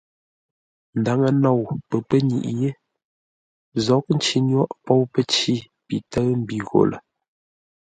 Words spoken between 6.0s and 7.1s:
tə́ʉ mbi gho lə.